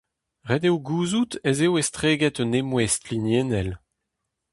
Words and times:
Ret 0.47 0.63
eo 0.67 0.77
gouzout 0.87 1.31
ez 1.49 1.59
eo 1.65 1.73
estreget 1.81 2.39
un 2.43 2.55
emouestl 2.61 3.09
hiniennel. 3.13 3.69